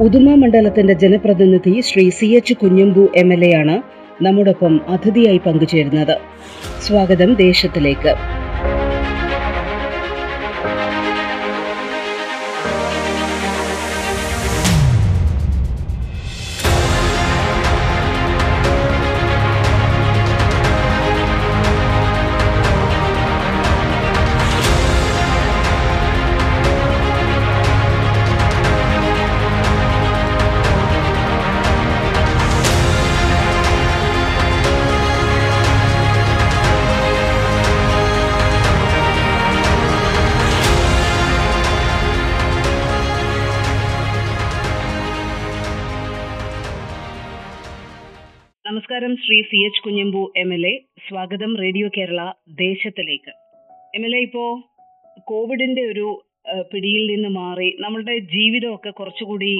[0.00, 3.82] ഉദുമ മണ്ഡലത്തിന്റെ ജനപ്രതിനിധി Shri C H Kunhambu M L A ആണ്
[4.22, 6.18] നമ്മോടൊപ്പം അതിഥിയായി പങ്കുചേരുന്നത്.
[6.82, 8.43] സ്വാഗതം ദേശത്തിലേക്ക്.
[49.34, 50.72] Shri C H Kunhambu M L A.
[51.08, 53.32] സ്വാഗതം റേഡിയോ കേരള ദേശത്തിലേക്ക്.
[53.96, 54.42] എം എൽ എ ഇപ്പോ
[55.24, 56.04] കോവിഡിന്റെ ഒരു
[56.72, 59.50] പിടിയിൽ നിന്ന് മാറി നമ്മളുടെ ജീവിതമൊക്കെ കുറച്ചുകൂടി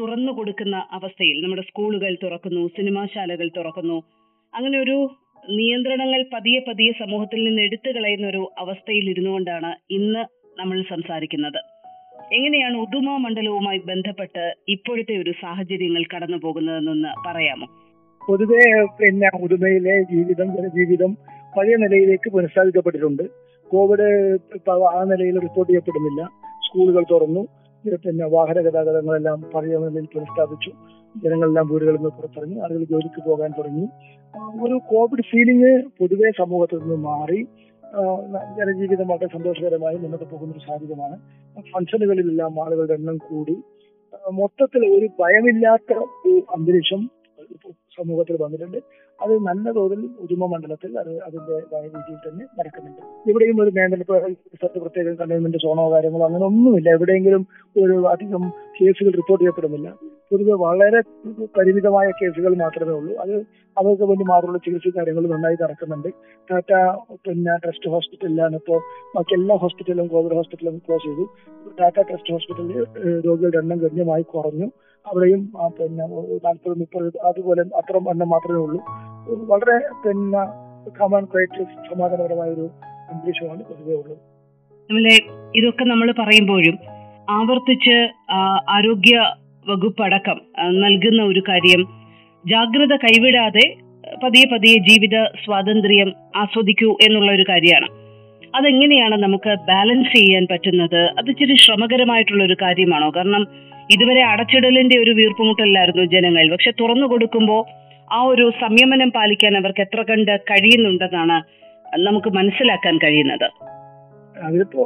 [0.00, 3.98] തുറന്നു കൊടുക്കുന്ന അവസ്ഥയിൽ നമ്മുടെ സ്കൂളുകൾ തുറക്കുന്നു സിനിമാശാലകൾ തുറക്കുന്നു.
[4.54, 4.96] അങ്ങനെ ഒരു
[5.50, 10.22] നിയന്ത്രണങ്ങൾ പതിയെ പതിയെ സമൂഹത്തിൽ നിന്ന് എടുത്തു കളയുന്ന ഒരു അവസ്ഥയിൽ ഇരുന്നുകൊണ്ടാണ് ഇന്ന്
[10.60, 11.60] നമ്മൾ സംസാരിക്കുന്നത്.
[12.32, 17.68] എങ്ങനെയാണ് ഉദുമ മണ്ഡലവുമായി ബന്ധപ്പെട്ട് ഇപ്പോഴത്തെ ഒരു സാഹചര്യങ്ങൾ കടന്നു പോകുന്നതെന്നൊന്ന് പറയാമോ?
[18.28, 18.62] പൊതുവെ
[19.00, 21.12] പിന്നെ ഉദുമയിലെ ജീവിതം ജനജീവിതം
[21.56, 23.22] പഴയ നിലയിലേക്ക് പുനഃസ്ഥാപിക്കപ്പെട്ടിട്ടുണ്ട്.
[23.72, 24.06] കോവിഡ്
[24.70, 26.22] ആ നിലയിൽ റിപ്പോർട്ട് ചെയ്യപ്പെടുന്നില്ല.
[26.66, 27.46] സ്കൂളുകൾ തുറന്നു.
[28.04, 30.70] പിന്നെ വാഹന ഗതാഗതങ്ങളെല്ലാം പഴയ നിലയിൽ പുനഃസ്ഥാപിച്ചു.
[31.24, 33.86] ജനങ്ങളെല്ലാം വീടുകളിൽ നിന്ന് പുറത്തിറങ്ങി ആളുകൾ ജോലിക്ക് പോകാൻ തുടങ്ങി.
[34.64, 37.46] ഒരു കോവിഡ് ഫീലിംഗ് പൊതുവെ സമൂഹത്തിൽ നിന്ന് മാറി.
[38.58, 41.16] ജനജീവിതം വളരെ സന്തോഷകരമായി മുന്നോട്ട് പോകുന്ന ഒരു സാഹചര്യമാണ്.
[41.74, 43.56] ഫംഗ്ഷനുകളിലെല്ലാം ആളുകളുടെ എണ്ണം കൂടി.
[44.32, 47.10] മൊത്തത്തിൽ ഒരു ഭയമില്ലാത്ത ഒരു അന്തരീക്ഷം
[47.98, 48.78] സമൂഹത്തിൽ വന്നിട്ടുണ്ട്.
[49.22, 53.30] അത് നല്ല തോതിൽ ഉദുമ മണ്ഡലത്തിൽ അത് അതിന്റേതായ രീതിയിൽ തന്നെ നടക്കുന്നുണ്ട്.
[53.30, 54.02] ഇവിടെയും ഒരു നിയന്ത്രണ
[54.84, 57.46] പ്രത്യേക കണ്ടെയ്ൻമെന്റ് സോണോ കാര്യങ്ങളോ അങ്ങനെ ഒന്നുമില്ല എവിടെയെങ്കിലും
[57.82, 58.42] ഒരു അധികം
[58.80, 59.88] കേസുകൾ റിപ്പോർട്ട് ചെയ്യപ്പെടുന്നില്ല.
[60.30, 61.00] പൊതുവെ വളരെ
[61.58, 63.12] പരിമിതമായ കേസുകൾ മാത്രമേ ഉള്ളൂ.
[63.16, 63.34] അത്
[63.76, 66.08] അവർക്ക് വേണ്ടി മാത്രമുള്ള ചികിത്സ കാര്യങ്ങൾ നന്നായി നടക്കുന്നുണ്ട്.
[66.50, 66.72] ടാറ്റ
[67.28, 68.80] പിന്നെ ട്രസ്റ്റ് ഹോസ്പിറ്റലിലാണ് ഇപ്പോൾ
[69.16, 71.24] ബാക്കി എല്ലാ ഹോസ്പിറ്റലും കോവിഡ് ഹോസ്പിറ്റലും ക്ലോസ് ചെയ്തു.
[71.80, 72.86] ടാറ്റ ട്രസ്റ്റ് ഹോസ്പിറ്റലിൽ
[73.26, 74.68] രോഗികളുടെ എണ്ണം ഗണ്യമായി കുറഞ്ഞു.
[75.06, 75.42] അവിടെയും
[75.78, 76.04] പിന്നെ
[76.44, 78.80] നാൽപ്പത് മുപ്പത് അതുപോലെ അത്ര എണ്ണം മാത്രമേ ഉള്ളൂ.
[79.50, 80.42] വളരെ പിന്നെ
[80.98, 82.66] കമാൻ ക്രൈറ്റ് സമാധാനപരമായ ഒരു
[83.10, 84.20] അന്തരീക്ഷമാണ് പൊതുവെ ഉള്ളത്.
[84.90, 85.16] നമ്മളെ
[85.58, 86.76] ഇതൊക്കെ നമ്മൾ പറയുമ്പോഴും
[87.38, 87.96] ആവർത്തിച്ച്
[88.76, 89.16] ആരോഗ്യ
[89.66, 90.38] വകുപ്പ് അടക്കം
[90.84, 91.80] നൽകുന്ന ഒരു കാര്യം
[92.44, 93.64] ജാഗ്രത കൈവിടാതെ
[94.22, 97.88] പതിയെ പതിയെ ജീവിത സ്വാതന്ത്ര്യം ആസ്വദിക്കൂ എന്നുള്ള ഒരു കാര്യമാണ്.
[98.56, 101.00] അതെങ്ങനെയാണ് നമുക്ക് ബാലൻസ് ചെയ്യാൻ പറ്റുന്നത്?
[101.18, 103.12] അത് ഇച്ചിരി ശ്രമകരമായിട്ടുള്ള ഒരു കാര്യമാണോ?
[103.16, 103.42] കാരണം
[103.90, 106.50] ഇതുവരെ അടച്ചിടലിന്റെ ഒരു വീർപ്പുമുട്ടല്ലായിരുന്നു ജനങ്ങൾ.
[106.50, 107.62] പക്ഷെ തുറന്നു കൊടുക്കുമ്പോൾ
[108.12, 111.38] ആ ഒരു സംയമനം പാലിക്കാൻ അവർക്ക് എത്ര കണ്ട് കഴിയുന്നുണ്ടെന്നാണ്
[111.98, 113.48] നമുക്ക് മനസ്സിലാക്കാൻ കഴിയുന്നത്.
[114.42, 114.84] അതിപ്പോ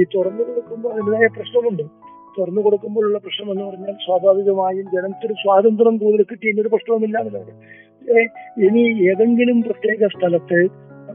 [0.00, 1.82] ഈ തുറന്നു കൊടുക്കുമ്പോൾ അതിന്റെതായ പ്രശ്നമുണ്ട്.
[2.38, 7.52] തുറന്നു കൊടുക്കുമ്പോഴുള്ള പ്രശ്നം എന്ന് പറഞ്ഞാൽ സ്വാഭാവികമായും ജനത്തിന് സ്വാതന്ത്ര്യം കൂടുതൽ കിട്ടിയതിന്റെ ഒരു പ്രശ്നവുമില്ല എന്നുള്ളത്.
[8.66, 10.60] ഇനി ഏതെങ്കിലും പ്രത്യേക സ്ഥലത്ത്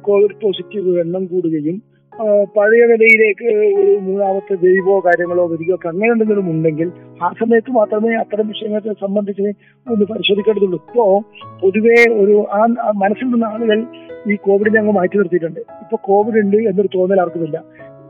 [0.07, 1.77] കോവിഡ് പോസിറ്റീവ് എണ്ണം കൂടുകയും
[2.55, 3.47] പഴയ നിലയിലേക്ക്
[3.79, 6.89] ഒരു മൂന്നാമത്തെ ദൈവോ കാര്യങ്ങളോ വരികയോ അങ്ങനെ എന്തെങ്കിലും ഉണ്ടെങ്കിൽ
[7.25, 9.47] ആ സമയത്ത് മാത്രമേ അത്തരം വിഷയങ്ങളെ സംബന്ധിച്ച്
[9.87, 10.79] ഒന്ന് പരിശോധിക്കേണ്ടതുള്ളൂ.
[10.87, 11.05] ഇപ്പോ
[11.61, 12.61] പൊതുവേ ഒരു ആ
[13.01, 13.79] മനസ്സിൽ നിന്ന് ആളുകൾ
[14.31, 15.59] ഈ കോവിഡിനെ അങ്ങ് മാറ്റി നിർത്തിയിട്ടുണ്ട്.
[15.83, 17.57] ഇപ്പൊ കോവിഡ് ഉണ്ട് എന്നൊരു തോന്നൽ ആർക്കുമില്ല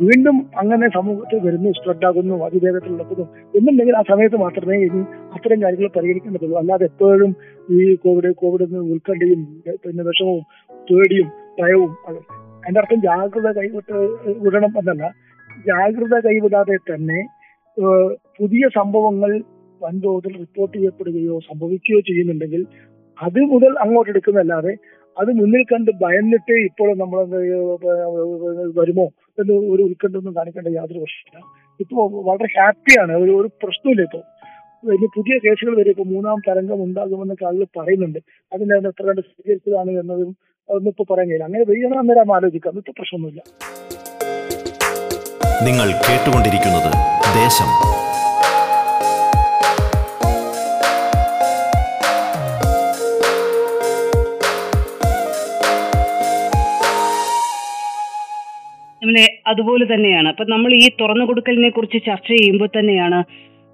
[0.02, 3.26] വീണ്ടും അങ്ങനെ സമൂഹത്തിൽ വരുന്നു സ്പ്രെഡ് ആകുന്നു അതിവേഗത്തിൽ നടക്കുന്നു
[3.58, 5.02] എന്നുണ്ടെങ്കിൽ ആ സമയത്ത് മാത്രമേ ഇനി
[5.36, 6.56] അത്തരം കാര്യങ്ങൾ പരിഗണിക്കേണ്ടതുള്ളൂ.
[6.62, 7.32] അല്ലാതെ എപ്പോഴും
[7.76, 9.42] ഈ കോവിഡ് കോവിഡ് ഉത്കണ്ഠയും
[9.86, 10.44] പിന്നെ വിഷമവും
[10.90, 11.30] പേടിയും
[11.60, 11.92] ഭയവും.
[12.08, 12.20] അത്
[12.64, 13.96] അതിന്റെ അർത്ഥം ജാഗ്രത കൈവിട്ട്
[14.44, 15.04] വിടണം എന്നല്ല.
[15.68, 17.20] ജാഗ്രത കൈവിടാതെ തന്നെ
[18.40, 19.32] പുതിയ സംഭവങ്ങൾ
[19.82, 22.62] വൻതോതിൽ റിപ്പോർട്ട് ചെയ്യപ്പെടുകയോ സംഭവിക്കുകയോ ചെയ്യുന്നുണ്ടെങ്കിൽ
[23.18, 24.74] അത് മുതൽ അങ്ങോട്ട് എടുക്കുന്നതല്ലാതെ
[25.18, 27.20] അത് മുന്നിൽ കണ്ട് ഭയന്നിട്ട് ഇപ്പോൾ നമ്മൾ
[28.80, 29.06] വരുമോ
[29.42, 31.38] എന്ന് ഒരു ഉത്കണ്ഠൊന്നും കാണിക്കേണ്ട യാതൊരു പ്രശ്നമില്ല.
[31.80, 31.98] ഇപ്പോ
[32.30, 34.22] വളരെ ഹാപ്പിയാണ് ഒരു ഒരു പ്രശ്നമില്ല ഇപ്പോ.
[34.96, 38.20] ഇനി പുതിയ കേസുകൾ വരെ ഇപ്പൊ മൂന്നാം തരംഗം ഉണ്ടാകുമെന്ന് ആളുകൾ പറയുന്നുണ്ട്.
[38.52, 40.32] അതിന്റെ അത് എത്ര കണ്ട് സ്വീകരിച്ചതാണ് എന്നതും
[40.70, 41.46] ഇപ്പൊ പറയാൻ കഴിയില്ല.
[41.46, 43.42] അങ്ങനെ വരികയാണെങ്കിൽ അന്നേരം ആലോചിക്കാം ഇപ്പൊ പ്രശ്നമൊന്നുമില്ല.
[45.68, 46.92] നിങ്ങൾ കേട്ടുകൊണ്ടിരിക്കുന്നത്
[47.44, 47.70] ദേശം.
[59.48, 60.28] അതുപോലെ തന്നെയാണ്.
[60.28, 63.20] അപ്പൊ നമ്മൾ ഈ തുറന്നു കൊടുക്കലിനെ കുറിച്ച് ചർച്ച ചെയ്യുമ്പോൾ തന്നെയാണ്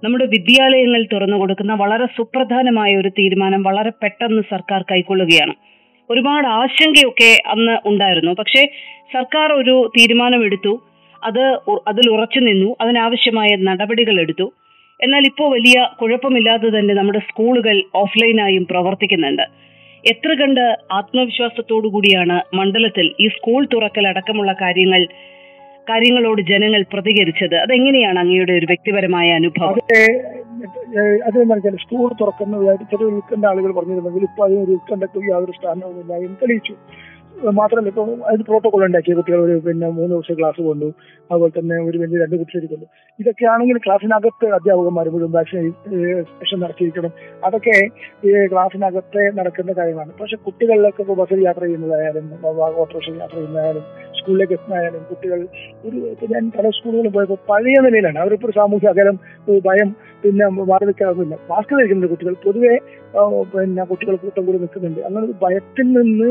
[0.04, 5.54] നമ്മുടെ വിദ്യാലയങ്ങൾ തുറന്നു കൊടുക്കുന്ന വളരെ സുപ്രധാനമായ ഒരു തീരുമാനം വളരെ പെട്ടെന്ന് സർക്കാർ കൈക്കൊള്ളുകയാണ്.
[6.10, 8.32] ഒരുപാട് ആശങ്കയൊക്കെ അന്ന് ഉണ്ടായിരുന്നു.
[8.32, 8.66] പക്ഷേ
[9.12, 10.82] സർക്കാർ ഒരു തീരുമാനമെടുത്തു.
[11.24, 11.40] അത്
[11.88, 12.76] അതിൽ ഉറച്ചു നിന്നു.
[12.80, 14.52] അതിനാവശ്യമായ നടപടികൾ എടുത്തു.
[15.02, 19.42] എന്നാൽ ഇപ്പോൾ വലിയ കുഴപ്പമില്ലാതെ തന്നെ നമ്മുടെ സ്കൂളുകൾ ഓഫ്ലൈനായും പ്രവർത്തിക്കുന്നുണ്ട്.
[20.10, 25.06] എത്ര കണ്ട് ആത്മവിശ്വാസത്തോടു കൂടിയാണ് മണ്ഡലത്തിൽ ഈ സ്കൂൾ തുറക്കൽ അടക്കമുള്ള കാര്യങ്ങൾ
[25.90, 27.54] കാര്യങ്ങളോട് ജനങ്ങൾ പ്രതികരിച്ചത്.
[27.54, 29.78] അതെങ്ങനെയാണ് അങ്ങയുടെ ഒരു വ്യക്തിപരമായ അനുഭവം?
[31.28, 36.38] അത് എന്താണെന്ന് സ്കൂൾ തുറക്കുന്ന ചെറിയ ഉൾക്കണ്ട ആളുകൾ പറഞ്ഞിരുന്നെങ്കിൽ ഇപ്പൊ അതിന് ഒരു ഉൾക്കണ്ടക്ക് യാതൊരു സ്ഥാനവുമില്ല എന്ന്
[36.42, 36.76] തെളിയിച്ചു.
[37.58, 40.88] മാത്രമല്ല ഇപ്പൊ അതിന് പ്രോട്ടോകോൾ ഉണ്ടാക്കിയ കുട്ടികൾ ഒരു പിന്നെ മൂന്ന് ദിവസം ക്ലാസ് കൊണ്ടു.
[41.30, 42.86] അതുപോലെ തന്നെ ഒരു വലിയ രണ്ട് കുട്ടികൾ കൊണ്ടു.
[43.18, 47.12] ഇതൊക്കെ ആണെങ്കിൽ ക്ലാസ്സിനകത്ത് അധ്യാപകന്മാർ മുഴുവൻ വാക്സിനേഷൻ നടത്തിയിരിക്കണം.
[47.46, 47.76] അതൊക്കെ
[48.26, 52.28] ഈ ക്ലാസ്സിനകത്തെ നടക്കുന്ന കാര്യമാണ് പക്ഷെ കുട്ടികളിലൊക്കെ ഇപ്പോൾ ബസ്സിൽ യാത്ര ചെയ്യുന്നതായാലും
[52.82, 53.84] ഓട്ടോറിക്ഷയിൽ യാത്ര ചെയ്യുന്നതായാലും
[54.18, 55.40] സ്കൂളിലേക്ക് എത്തുന്നതായാലും കുട്ടികൾ
[55.86, 55.98] ഒരു
[56.34, 58.18] ഞാൻ പല സ്കൂളുകളിൽ പോയപ്പോൾ പഴയ നിലയിലാണ്.
[58.24, 59.18] അവരിപ്പോൾ സാമൂഹ്യ അകലം
[59.68, 59.88] ഭയം
[60.22, 62.34] പിന്നെ മാറി നിൽക്കാറില്ല മാസ്ക് ധരിക്കുന്നുണ്ട് കുട്ടികൾ.
[62.44, 62.74] പൊതുവെ
[63.52, 65.00] പിന്നെ കുട്ടികൾ കൂട്ടം കൂടി നിൽക്കുന്നുണ്ട്.
[65.08, 66.30] അങ്ങനെ ഒരു ഭയത്തിൽ നിന്ന്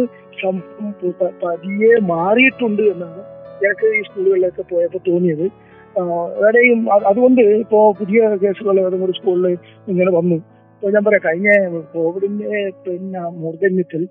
[1.43, 3.21] പതിയെ മാറിയിട്ടുണ്ട് എന്നാണ്
[3.65, 5.45] എനിക്ക് ഈ സ്കൂളുകളിലൊക്കെ പോയപ്പോൾ തോന്നിയത്.
[6.41, 6.79] വേറെയും
[7.09, 9.45] അതുകൊണ്ട് ഇപ്പോ പുതിയ കേസുകൾ ഏതെങ്കിലും ഒരു സ്കൂളിൽ
[9.91, 10.37] ഇങ്ങനെ വന്നു.
[10.75, 11.49] ഇപ്പൊ ഞാൻ പറയാം കഴിഞ്ഞ
[11.93, 14.03] കോവിഡിന്റെ പിന്നെ മൂർധന്യത്തിൽ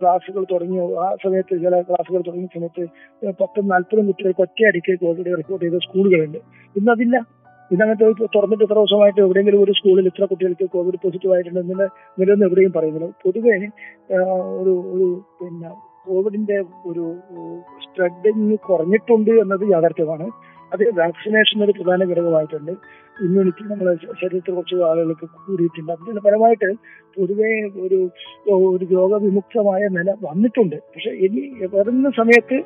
[0.00, 2.84] ക്ലാസ്സുകൾ തുടങ്ങിയ ആ സമയത്ത് ചില ക്ലാസ്സുകൾ തുടങ്ങിയ സമയത്ത്
[3.40, 6.38] പത്തും നാൽപ്പതും കുട്ടികൾക്ക് ഒറ്റയടിക്ക് കോവിഡ് റിപ്പോർട്ട് ചെയ്ത സ്കൂളുകളുണ്ട്.
[6.76, 7.16] ഇന്നതില്ല.
[7.74, 11.84] ഇന്നങ്ങനത്തെ ഇപ്പൊ തുറന്നിട്ട് ഇത്ര ദിവസമായിട്ട് എവിടെയെങ്കിലും ഒരു സ്കൂളിൽ ഇത്ര കുട്ടികൾക്ക് കോവിഡ് പോസിറ്റീവ് ആയിട്ടുണ്ട് എന്നുള്ള
[12.20, 13.08] നിലയൊന്നും എവിടെയും പറയുന്നില്ല.
[13.24, 13.56] പൊതുവെ
[14.60, 15.06] ഒരു ഒരു
[15.40, 15.70] പിന്നെ
[16.06, 16.56] കോവിഡിന്റെ
[16.90, 17.04] ഒരു
[17.84, 20.26] സ്പ്രെഡിങ് കുറഞ്ഞിട്ടുണ്ട് എന്നത് യാഥാർത്ഥ്യമാണ്.
[20.72, 22.72] അത് വാക്സിനേഷൻ ഒരു പ്രധാന ഘടകമായിട്ടുണ്ട്.
[23.24, 25.92] ഇമ്മ്യൂണിറ്റി നമ്മുടെ ശരീരത്തിൽ കുറച്ച് ആളുകൾക്ക് കൂടിയിട്ടുണ്ട്.
[25.92, 26.68] അതിന്റെ പരമായിട്ട്
[27.16, 27.50] പൊതുവെ
[27.84, 27.98] ഒരു
[28.54, 30.76] ഒരു രോഗവിമുക്തമായ നില വന്നിട്ടുണ്ട്.
[30.94, 31.42] പക്ഷെ ഇനി
[31.74, 32.56] വരുന്ന സമയത്ത്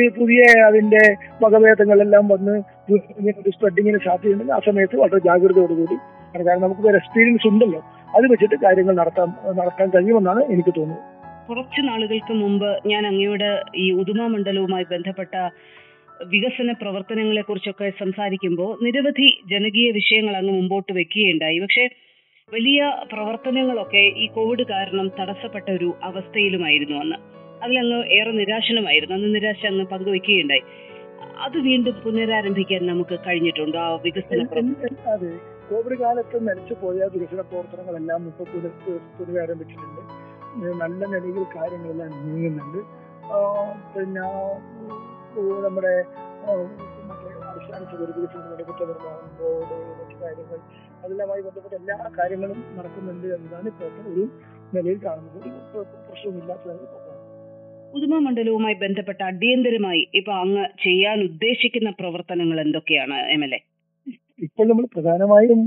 [0.00, 1.02] ഈ പുതിയ അതിന്റെ
[1.44, 2.54] വകഭേദങ്ങളെല്ലാം വന്ന്
[3.56, 5.98] സ്പ്രെഡിങ്ങിന് സാധ്യതയുണ്ടെങ്കിൽ ആ സമയത്ത് വളരെ ജാഗ്രതയോടുകൂടി.
[6.34, 7.80] കാരണം നമുക്ക് ഒരു എക്സ്പീരിയൻസ് ഉണ്ടല്ലോ
[8.16, 9.28] അത് വെച്ചിട്ട് കാര്യങ്ങൾ നടത്താൻ
[9.60, 11.08] നടത്താൻ കഴിയുമെന്നാണ് എനിക്ക് തോന്നുന്നത്.
[11.46, 13.48] കുറച്ച് നാളുകൾക്ക് മുമ്പ് ഞാൻ അങ്ങയുടെ
[13.84, 15.34] ഈ ഉദുമ മണ്ഡലവുമായി ബന്ധപ്പെട്ട
[16.24, 21.58] വികസന പ്രവർത്തനങ്ങളെ കുറിച്ചൊക്കെ സംസാരിക്കുമ്പോൾ നിരവധി ജനകീയ വിഷയങ്ങൾ അങ്ങ് മുമ്പോട്ട് വെക്കുകയുണ്ടായി.
[21.58, 21.88] പക്ഷേ
[22.52, 27.16] വലിയ പ്രവർത്തനങ്ങളൊക്കെ ഈ കോവിഡ് കാരണം തടസ്സപ്പെട്ട ഒരു അവസ്ഥയിലുമായിരുന്നു അന്ന്.
[27.64, 29.14] അതിലങ്ങ് ഏറെ നിരാശനമായിരുന്നു.
[29.16, 30.64] അന്ന് നിരാശ അങ്ങ് പങ്കുവെക്കുകയുണ്ടായി.
[31.38, 34.40] അത് വീണ്ടും പുനരാരംഭിക്കാൻ നമുക്ക് കഴിഞ്ഞിട്ടുണ്ട് ആ വികസന
[35.08, 35.32] അതെ
[35.70, 40.02] കോവിഡ് കാലത്ത് നനച്ചു പോയ വികസന പ്രവർത്തനങ്ങളെല്ലാം ഇപ്പൊ പുനഃ പുനരാരംഭിച്ചിട്ടുണ്ട്.
[40.82, 42.78] നല്ല നിലയിൽ കാര്യങ്ങളെല്ലാം നീങ്ങുന്നുണ്ട്.
[43.94, 44.22] പിന്നെ
[45.64, 45.92] നമ്മുടെ
[47.48, 48.22] അടിസ്ഥാന റോഡ്
[50.00, 50.58] മറ്റു കാര്യങ്ങൾ
[51.04, 54.24] അതെല്ലാമായി ബന്ധപ്പെട്ട എല്ലാ കാര്യങ്ങളും നടക്കുന്നുണ്ട് എന്നതാണ് ഇപ്പോഴത്തെ ഒരു
[54.74, 55.48] നിലയിൽ കാണുന്നത്.
[56.08, 56.76] പ്രശ്നമില്ലാത്ത
[57.94, 63.60] പുതുമ മണ്ഡലവുമായി ബന്ധപ്പെട്ട അടിയന്തരമായി ഇപ്പൊ അങ്ങ് ചെയ്യാൻ ഉദ്ദേശിക്കുന്ന പ്രവർത്തനങ്ങൾ എന്തൊക്കെയാണ് എം എൽ എ?
[64.42, 65.60] ഇപ്പോൾ നമ്മൾ പ്രധാനമായും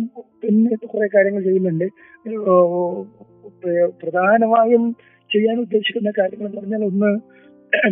[0.43, 1.86] പിന്നെ കുറെ കാര്യങ്ങൾ ചെയ്യുന്നുണ്ട്.
[4.01, 4.84] പ്രധാനമായും
[5.31, 7.12] ചെയ്യാൻ ഉദ്ദേശിക്കുന്ന കാര്യങ്ങൾ എന്ന് പറഞ്ഞാൽ ഒന്ന്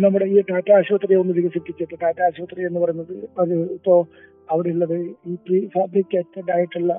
[0.02, 3.94] നമ്മുടെ ഈ ടാറ്റ ആശുപത്രി ഒന്ന് വികസിപ്പിച്ചിട്ട് ടാറ്റ ആശുപത്രി എന്ന് പറയുന്നത് അത് ഇപ്പോ
[4.48, 6.92] അവിടെ ഉള്ളത് ഈ പ്രീ ഫാബ്രിക്കേറ്റഡ് ആയിട്ടുള്ള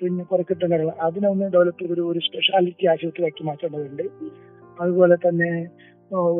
[0.00, 4.04] പിന്നെ കുറെ കെട്ടിടങ്ങൾ അതിനൊന്ന് ഡെവലപ്പ് ചെയ്തൊരു ഒരു സ്പെഷ്യാലിറ്റി ആശുപത്രിയാക്കി മാറ്റേണ്ടതുണ്ട്.
[4.78, 5.50] അതുപോലെ തന്നെ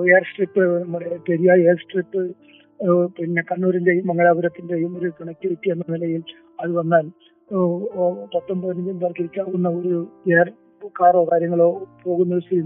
[0.07, 2.23] എയർ സ്ട്രിപ്പ് നമ്മുടെ പെരിയ എയർ സ്ട്രിപ്പ്
[3.17, 6.23] പിന്നെ കണ്ണൂരിന്റെയും മംഗലാപുരത്തിന്റെയും ഒരു കണക്ടിവിറ്റി എന്ന നിലയിൽ
[6.61, 7.07] അത് വന്നാൽ
[8.35, 9.95] പത്തൊമ്പതിനും പേർക്ക് ഇരിക്കാവുന്ന ഒരു
[10.27, 10.49] എയർ
[10.99, 11.69] കാറോ കാര്യങ്ങളോ
[12.05, 12.63] പോകുന്ന സ്ഥിതി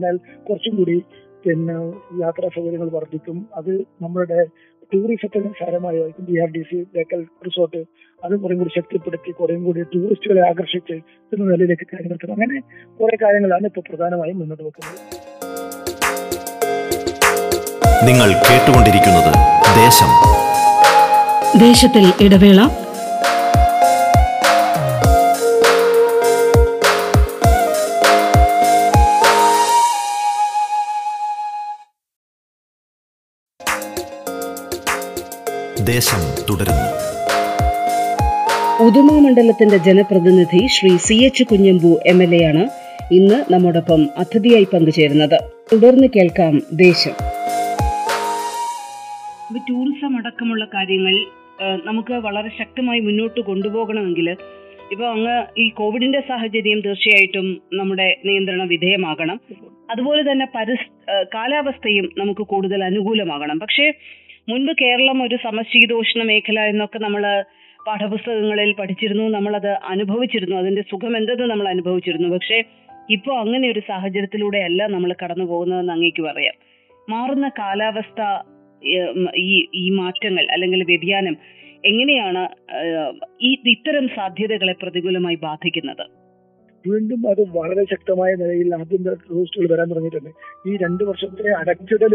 [0.46, 0.96] കുറച്ചും കൂടി
[1.44, 1.74] പിന്നെ
[2.22, 3.36] യാത്രാ സൗകര്യങ്ങൾ വർദ്ധിക്കും.
[3.58, 3.72] അത്
[4.04, 4.38] നമ്മുടെ
[4.92, 7.80] ടൂറിസത്തിന് സാരമായി വഹിക്കും B R D C Bekal resort
[8.24, 10.96] അത് കുറേ കൂടി ശക്തിപ്പെടുത്തി കുറേ കൂടി ടൂറിസ്റ്റുകളെ ആകർഷിച്ച്
[11.32, 12.34] എന്ന നിലയിലേക്ക് കാര്യങ്ങൾ എത്തണം.
[12.36, 12.60] അങ്ങനെ
[13.00, 15.00] കുറെ കാര്യങ്ങളാണ് ഇപ്പോൾ പ്രധാനമായും മുന്നോട്ട് വെക്കുന്നത്.
[18.08, 19.30] നിങ്ങൾ കേട്ടുകൊണ്ടിരിക്കുന്നത്
[19.82, 20.10] ദേശം.
[21.64, 22.60] ദേശത്തിൽ ഇടവേള
[35.86, 36.90] ദേശം തുടരുന്നു.
[38.86, 42.68] ഉദുമ മണ്ഡലത്തിന്റെ ജനപ്രതിനിധി Shri C H Kunhambu M L A ആണ്
[43.12, 45.40] ഇന്ന് നമ്മോടൊപ്പം അതിഥിയായി പങ്കുചേരുന്നത്.
[45.72, 47.14] തുടർന്ന് കേൾക്കാം ദേശം.
[49.70, 51.14] ടൂറിസം അടക്കമുള്ള കാര്യങ്ങൾ
[51.84, 54.30] നമുക്ക് വളരെ ശക്തമായി മുന്നോട്ട് കൊണ്ടുപോകണമെങ്കിൽ
[54.92, 59.40] ഇപ്പൊ അങ്ങ് ഈ കോവിഡിന്റെ സാഹചര്യം തീർച്ചയായിട്ടും നമ്മുടെ നിയന്ത്രണ വിധേയമാകണം.
[59.90, 60.86] അതുപോലെ തന്നെ പരിസ്
[61.34, 63.60] കാലാവസ്ഥയും നമുക്ക് കൂടുതൽ അനുകൂലമാകണം.
[63.60, 63.92] പക്ഷേ
[64.48, 67.22] മുൻപ് കേരളം ഒരു സമശീതോഷ്ണ മേഖല എന്നൊക്കെ നമ്മൾ
[67.86, 69.24] പാഠപുസ്തകങ്ങളിൽ പഠിച്ചിരുന്നു.
[69.28, 70.56] നമ്മളത് അനുഭവിച്ചിരുന്നു.
[70.56, 72.28] അതിന്റെ സുഖം എന്തെന്ന് നമ്മൾ അനുഭവിച്ചിരുന്നു.
[72.28, 72.58] പക്ഷേ
[73.10, 76.56] ഇപ്പോൾ അങ്ങനെ ഒരു സാഹചര്യത്തിലൂടെ അല്ല നമ്മൾ കടന്നു പോകുന്നതെന്ന് അങ്ങേക്ക് പറയാം.
[77.10, 78.20] മാറുന്ന കാലാവസ്ഥ
[79.36, 81.36] ഈ ഈ മാറ്റങ്ങൾ അല്ലെങ്കിൽ വ്യതിയാനം
[81.84, 82.42] എങ്ങനെയാണ്
[83.42, 86.04] ഈ ഇത്തരം സാധ്യതകളെ പ്രതികൂലമായി ബാധിക്കുന്നത്?
[86.86, 90.30] വീണ്ടും അത് വളരെ ശക്തമായ നിലയിൽ ആദ്യം ടൂറിസ്റ്റുകൾ വരാൻ തുടങ്ങിയിട്ടുണ്ട്.
[90.68, 92.14] ഈ രണ്ട് വർഷത്തെ അടച്ചിടൽ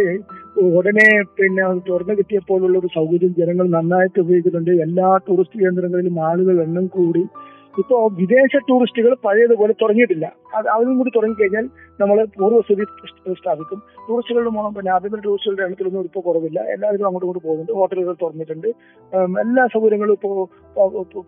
[0.78, 1.08] ഉടനെ
[1.38, 4.72] പിന്നെ തുറന്നു കിട്ടിയപ്പോഴുള്ള ഒരു സൗകര്യം ജനങ്ങൾ നന്നായിട്ട് ഉപയോഗിക്കുന്നുണ്ട്.
[4.88, 7.24] എല്ലാ ടൂറിസ്റ്റ് കേന്ദ്രങ്ങളിലും ആളുകൾ എണ്ണം കൂടി
[7.82, 10.26] ഇപ്പോ വിദേശ ടൂറിസ്റ്റുകൾ പഴയതുപോലെ തുടങ്ങിയിട്ടില്ല.
[10.58, 11.66] അത് അവരും കൂടി തുടങ്ങിക്കഴിഞ്ഞാൽ
[12.02, 12.86] നമ്മൾ പൂർവസ്ഥിതി
[13.42, 13.80] സ്ഥാപിക്കും.
[14.08, 16.60] ടൂറിസ്റ്റുകളുടെ പിന്നെ ആഭ്യന്തര ടൂറിസ്റ്റുകളുടെ എണ്ണത്തിലൊന്നും ഇപ്പോൾ കുറവില്ല.
[16.76, 17.74] എല്ലാവരും അങ്ങോട്ടും ഇങ്ങോട്ട് പോകുന്നുണ്ട്.
[17.80, 18.70] ഹോട്ടലുകൾ തുറന്നിട്ടുണ്ട്.
[19.44, 20.36] എല്ലാ സൗകര്യങ്ങളും ഇപ്പോൾ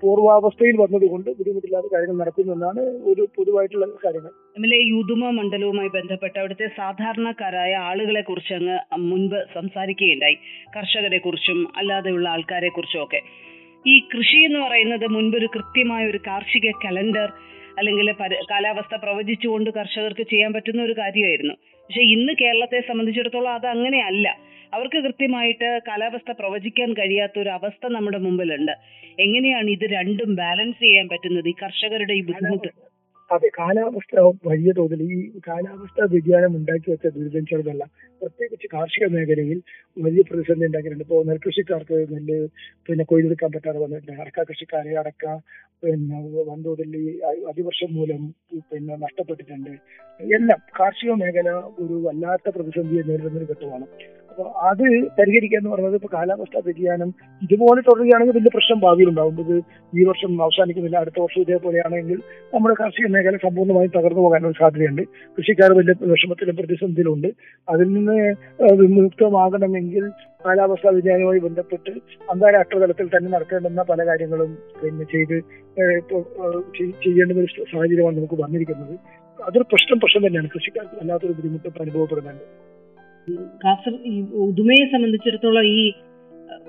[0.03, 4.31] പൂർവാവസ്ഥയിൽ വന്നതുകൊണ്ട് ബുദ്ധിമുട്ടില്ലാത്ത കാര്യങ്ങൾ നടക്കുന്നു എന്നാണ് ഒരു പൊതുവായിട്ടുള്ള കാര്യങ്ങൾ.
[4.58, 8.77] എം എ മണ്ഡലവുമായി ബന്ധപ്പെട്ട് അവിടുത്തെ സാധാരണക്കാരായ ആളുകളെ കുറിച്ച് അങ്ങ്
[9.12, 10.38] മുൻപ് സംസാരിക്കുകയുണ്ടായി.
[10.75, 13.22] കർഷകരെ കുറിച്ചും അല്ലാതെയുള്ള ആൾക്കാരെ കുറിച്ചും ഒക്കെ
[13.88, 17.31] ഈ കൃഷി എന്ന് പറയുന്നത് മുൻപ് ഒരു കൃത്യമായ ഒരു കാർഷിക കലണ്ടർ
[17.77, 18.11] അല്ലെങ്കിൽ
[18.51, 21.53] കാലാവസ്ഥ പ്രവചിച്ചുകൊണ്ട് കർഷകർക്ക് ചെയ്യാൻ പറ്റുന്ന ഒരു കാര്യമായിരുന്നു.
[21.53, 24.38] പക്ഷെ ഇന്ന് കേരളത്തെ സംബന്ധിച്ചിടത്തോളം അത് അങ്ങനെയല്ല.
[24.73, 28.71] അവർക്ക് കൃത്യമായിട്ട് കാലാവസ്ഥ പ്രവചിക്കാൻ കഴിയാത്ത ഒരു അവസ്ഥ നമ്മുടെ മുമ്പിലുണ്ട്.
[29.19, 31.47] എങ്ങനെയാണ് ഇത് രണ്ടും ബാലൻസ് ചെയ്യാൻ പറ്റുന്നത്?
[31.47, 32.67] ഈ കർഷകരുടെ ഈ ബുദ്ധിമുട്ട്.
[33.35, 37.83] അതെ കാലാവസ്ഥ വലിയ തോതിൽ ഈ കാലാവസ്ഥ വ്യതിയാനം ഉണ്ടാക്കി വെച്ച ദുരിതം ചെറുതല്ല
[38.21, 39.59] പ്രത്യേകിച്ച് കാർഷിക മേഖലയിൽ
[39.97, 41.05] വലിയ പ്രതിസന്ധി ഉണ്ടാക്കിയിട്ടുണ്ട്.
[41.07, 42.38] ഇപ്പോൾ നെൽകൃഷിക്കാർക്ക് നെല്ല്
[42.88, 44.21] പിന്നെ കൊയ്തെടുക്കാൻ പറ്റാതെ വന്നിട്ടുണ്ട്.
[44.23, 45.25] അടക്ക കൃഷിക്കാരെ അടക്ക
[45.83, 46.17] പിന്നെ
[46.50, 47.05] വൻതോതിൽ ഈ
[47.51, 48.23] അതിവർഷം മൂലം
[48.71, 49.71] പിന്നെ നഷ്ടപ്പെട്ടിട്ടുണ്ട്.
[50.19, 51.50] എല്ലാം കാർഷിക മേഖല
[51.83, 53.88] ഒരു വല്ലാത്ത പ്രതിസന്ധിയെ നേരിടുന്ന ഒരു ഘട്ടമാണ്.
[54.31, 54.83] അപ്പൊ അത്
[55.19, 57.09] പരിഹരിക്കുക എന്ന് പറയുന്നത് ഇപ്പൊ കാലാവസ്ഥാ വ്യതിയാനം
[57.41, 59.55] ഇതുപോലെ തുടരുകയാണെങ്കിൽ വലിയ പ്രശ്നം ഭാവിയിൽ ഉണ്ടാവും ഇത്
[59.93, 62.19] ഈ വർഷം അവസാനിക്കുന്നില്ല അടുത്ത വർഷം ഇതേപോലെയാണെങ്കിൽ
[62.53, 65.03] നമ്മുടെ കാർഷിക മേഖല സമ്പൂർണമായും തകർന്നു പോകാനുള്ള സാധ്യതയുണ്ട്.
[65.38, 67.29] കൃഷിക്കാർ വലിയ വിഷമത്തിലും പ്രതിസന്ധിയിലുണ്ട്.
[67.69, 68.17] അതിൽ നിന്ന്
[68.81, 70.05] വിമുക്തമാകണമെങ്കിൽ
[70.45, 71.91] കാലാവസ്ഥാ വ്യതിയാനവുമായി ബന്ധപ്പെട്ട്
[72.31, 74.51] അന്താരാഷ്ട്ര തലത്തിൽ തന്നെ നടത്തേണ്ടുന്ന പല കാര്യങ്ങളും
[74.83, 75.38] പിന്നെ ചെയ്ത്
[77.05, 78.95] ചെയ്യേണ്ടുന്ന ഒരു സാഹചര്യമാണ് നമുക്ക് വന്നിരിക്കുന്നത്.
[79.39, 80.50] അതൊരു പ്രശ്നം പ്രശ്നം തന്നെയാണ്.
[80.55, 82.70] കൃഷിക്കാർക്ക് വല്ലാത്തൊരു ബുദ്ധിമുട്ട് അനുഭവപ്പെടുന്നുണ്ട്.
[83.63, 85.81] കാസർ ഈ ഉദുമയെ സംബന്ധിച്ചിടത്തോളം ഈ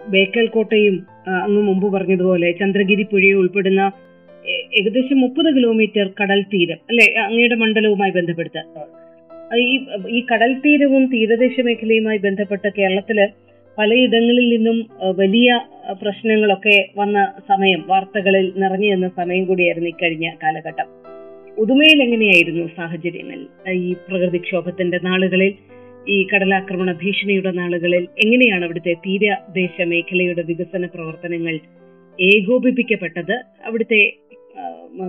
[0.08, 0.96] ബേക്കൽ കോട്ടയും
[1.42, 3.82] അങ്ങ് മുമ്പ് പറഞ്ഞതുപോലെ ചന്ദ്രഗിരി പുഴയും ഉൾപ്പെടുന്ന
[4.74, 7.20] ഏകദേശം മുപ്പത് കിലോമീറ്റർ കടൽ തീരം അല്ലെ?
[7.20, 8.58] അങ്ങയുടെ മണ്ഡലവുമായി ബന്ധപ്പെടുത്ത
[9.62, 9.74] ഈ
[10.08, 13.18] ഈ കടൽ തീരവും തീരദേശ മേഖലയുമായി ബന്ധപ്പെട്ട കേരളത്തിൽ
[13.78, 14.78] പലയിടങ്ങളിൽ നിന്നും
[15.16, 15.50] വലിയ
[15.92, 17.18] പ്രശ്നങ്ങളൊക്കെ വന്ന
[17.48, 20.88] സമയം വാർത്തകളിൽ നിറഞ്ഞു നിന്ന സമയം കൂടിയായിരുന്നു ഇക്കഴിഞ്ഞ കാലഘട്ടം.
[21.58, 23.40] ഉദുമയിൽ എങ്ങനെയായിരുന്നു സാഹചര്യങ്ങൾ?
[23.78, 25.52] ഈ പ്രകൃതിക്ഷോഭത്തിന്റെ നാളുകളിൽ
[26.08, 31.60] ഈ കടലാക്രമണ ഭീഷണിയുടെ നാളുകളിൽ എങ്ങനെയാണ് അവിടുത്തെ തീരദേശ മേഖലയുടെ വികസന പ്രവർത്തനങ്ങൾ
[32.20, 33.42] ഏകോപിപ്പിക്കപ്പെട്ടത്?
[33.64, 34.12] അവിടുത്തെ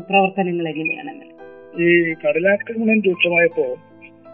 [0.09, 1.25] പ്രവർത്തനങ്ങൾ എങ്ങനെയാണെന്ന്?
[1.83, 3.77] ഈ കടലാക്രമണം രൂക്ഷമായപ്പോ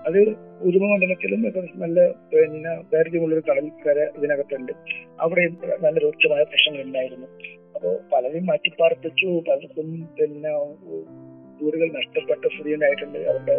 [0.07, 0.19] അത്
[0.61, 1.41] ഉരുമ മണ്ഡലത്തിലും
[1.75, 4.71] നല്ല പിന്നെ ദൈർഘ്യമുള്ളൊരു കടൽക്കര ഇതിനകത്തുണ്ട്.
[5.19, 5.47] അവിടെ
[5.81, 7.27] നല്ല രൂക്ഷമായ പ്രശ്നങ്ങൾ ഉണ്ടായിരുന്നു.
[7.75, 9.43] അപ്പോ പലരും മാറ്റിപ്പാർപ്പിച്ചു.
[9.49, 10.51] പലർക്കും പിന്നെ
[11.63, 13.19] വീടുകൾ നഷ്ടപ്പെട്ട സ്ഥിതി ഉണ്ടായിട്ടുണ്ട്.
[13.19, 13.57] അവരുടെ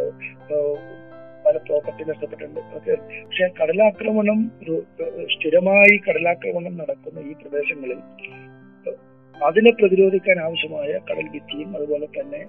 [1.44, 2.94] പല പ്രോപ്പർട്ടി നഷ്ടപ്പെട്ടിട്ടുണ്ട് ഓക്കെ
[3.24, 4.40] പക്ഷെ കടലാക്രമണം
[5.34, 8.00] സ്ഥിരമായി കടലാക്രമണം നടക്കുന്ന ഈ പ്രദേശങ്ങളിൽ
[9.36, 12.40] അതിനെ പ്രതിരോധിക്കാൻ ആവശ്യമായ കടൽ ഭിത്തിയും അതുപോലെ തന്നെ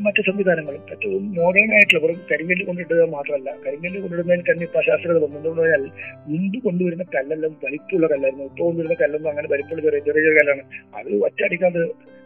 [0.00, 3.50] മറ്റു സംവിധാനങ്ങളും ഏറ്റവും മോഡേൺ ആയിട്ടുള്ള വെറും കരിങ്കല്ല് കൊണ്ടിടുക മാത്രമല്ല.
[3.66, 5.84] കരിങ്കല്ല് കൊണ്ടിടുന്നതിന് തന്നെ ഇപ്പൊ അശാസ്ത്രത പറഞ്ഞാൽ
[6.28, 8.44] മുമ്പ് കൊണ്ടുവരുന്ന കല്ലെല്ലാം വലിപ്പമുള്ള കല്ലായിരുന്നു.
[8.44, 10.64] ഇപ്പോൾ കൊണ്ടുവരുന്ന കല്ലൊന്നും അങ്ങനെ വലിപ്പമുള്ള ചെറിയ ചെറിയ കല്ലാണ്.
[10.98, 11.82] അത് ഒറ്റയടിക്കാതെ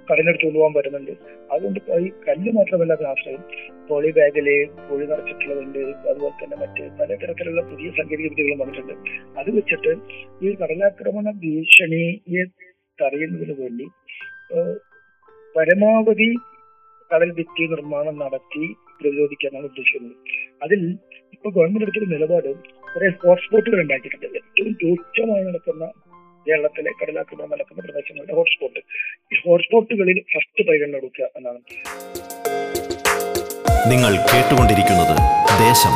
[0.08, 1.12] കടലെടുത്ത് കൊണ്ടുപോകാൻ പറ്റുന്നുണ്ട്.
[1.52, 3.34] അതുകൊണ്ട് ഈ കല്ല് മാത്രമല്ല ക്രാഫ്റ്റ്
[3.88, 4.48] പോളി ബാഗിൽ
[4.88, 5.82] പൊളി നിറച്ചിട്ടുള്ളതുണ്ട്.
[6.10, 8.94] അതുപോലെ തന്നെ മറ്റ് പലതരത്തിലുള്ള പുതിയ സാങ്കേതിക വിദ്യകളും വന്നിട്ടുണ്ട്.
[9.40, 9.92] അത് വെച്ചിട്ട്
[10.44, 12.44] ഈ കടലാക്രമണ ഭീഷണിയെ
[13.02, 13.86] തടയുന്നതിന് വേണ്ടി
[15.56, 16.30] പരമാവധി
[17.10, 18.64] കടൽ ഭിത്തി നിർമ്മാണം നടത്തി
[19.00, 20.16] പ്രതിരോധിക്കാനാണ് ഉദ്ദേശിക്കുന്നത്.
[20.64, 20.80] അതിൽ
[21.34, 22.50] ഇപ്പൊ ഗവൺമെന്റ് എടുത്തൊരു നിലപാട്
[22.92, 24.26] കുറെ ഹോട്ട്സ്പോട്ടുകൾ ഉണ്ടാക്കിയിട്ടുണ്ട്.
[24.36, 25.84] ഏറ്റവും രൂക്ഷമായി നടക്കുന്ന
[26.46, 28.80] കേരളത്തിലെ കടലാക്രമണം നടക്കുന്ന പ്രദേശങ്ങളുടെ ഹോട്ട്സ്പോട്ട്
[29.32, 31.60] ഈ ഹോട്ട്സ്പോട്ടുകളിൽ ഫസ്റ്റ് പരിഗണന കൊടുക്കുക എന്നാണ്.
[33.92, 35.16] നിങ്ങൾ കേട്ടുകൊണ്ടിരിക്കുന്നത്
[35.66, 35.94] ദേശം.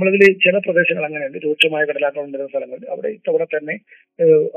[0.00, 1.38] നമ്മളതിൽ ചില പ്രദേശങ്ങൾ അങ്ങനെയുണ്ട്.
[1.44, 3.74] രൂക്ഷമായ കടലാക്രമണം വരുന്ന സ്ഥലങ്ങളിൽ അവിടെ ഇത്തവണ തന്നെ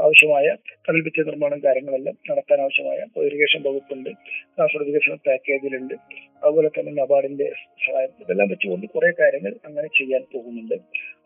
[0.05, 0.45] ആവശ്യമായ
[0.85, 4.09] കടൽഭിത്തി നിർമ്മാണം കാര്യങ്ങളെല്ലാം നടത്താൻ ആവശ്യമായ ഇറിഗേഷൻ വകുപ്പുണ്ട്.
[4.57, 5.95] കാസർഗോഡ് വികസന പാക്കേജിലുണ്ട്.
[6.43, 7.47] അതുപോലെ തന്നെ നബാർഡിന്റെ
[7.85, 8.13] സഹായം.
[8.23, 10.77] ഇതെല്ലാം വെച്ചുകൊണ്ട് കുറെ കാര്യങ്ങൾ അങ്ങനെ ചെയ്യാൻ പോകുന്നുണ്ട്.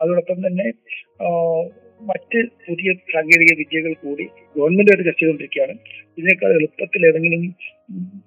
[0.01, 0.67] അതോടൊപ്പം തന്നെ
[2.01, 4.25] മറ്റ് പുതിയ സാങ്കേതിക വിദ്യകൾ കൂടി
[4.57, 5.73] ഗവൺമെന്റ് ആയിട്ട് ചർച്ച ചെയ്തുകൊണ്ടിരിക്കുകയാണ്.
[6.17, 7.43] ഇതിനേക്കാൾ എളുപ്പത്തിൽ ഏതെങ്കിലും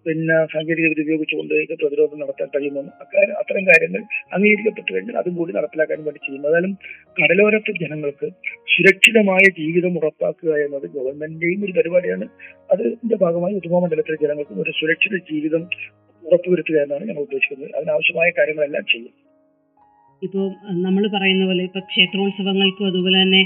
[0.07, 4.03] പിന്നെ സാങ്കേതിക വിദ്യ ഉപയോഗിച്ചുകൊണ്ട് പ്രതിരോധം നടത്താൻ കഴിയുമോ അക്കാര്യം അത്തരം കാര്യങ്ങൾ
[4.35, 6.43] അംഗീകരിക്കപ്പെട്ടു കഴിഞ്ഞാൽ അതും കൂടി നടപ്പിലാക്കാൻ വേണ്ടി ചെയ്യും.
[6.47, 6.73] ഏതായാലും
[7.21, 8.29] കടലോരത്തെ ജനങ്ങൾക്ക്
[8.75, 12.29] സുരക്ഷിതമായ ജീവിതം ഉറപ്പാക്കുക എന്നത് ഗവൺമെന്റിന്റെയും ഒരു പരിപാടിയാണ്.
[12.73, 15.65] അതിന്റെ ഭാഗമായി ഉദുമ മണ്ഡലത്തിലെ ജനങ്ങൾക്കും ഒരു സുരക്ഷിത ജീവിതം
[16.23, 17.71] ഉറപ്പുവരുത്തുക എന്നാണ് ഞങ്ങൾ ഉദ്ദേശിക്കുന്നത്.
[17.77, 19.13] അതിനാവശ്യമായ കാര്യങ്ങളെല്ലാം ചെയ്യും.
[20.23, 20.47] ഇപ്പോൾ
[20.87, 23.43] നമ്മൾ പറയുന്ന പോലെ ഇപ്പൊ ക്ഷേത്രോത്സവങ്ങൾക്കും അതുപോലെ തന്നെ